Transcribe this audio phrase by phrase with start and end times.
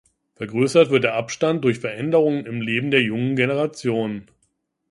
[0.33, 4.23] Vergrößert wird der Abstand durch Veränderungen im Leben der jungen Generation.